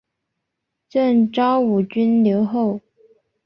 [0.89, 2.81] 赠昭武军留后。